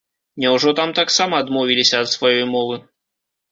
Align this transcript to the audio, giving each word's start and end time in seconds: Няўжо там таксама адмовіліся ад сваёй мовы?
Няўжо 0.45 0.73
там 0.79 0.93
таксама 1.01 1.33
адмовіліся 1.45 1.95
ад 2.07 2.11
сваёй 2.17 2.43
мовы? 2.57 2.83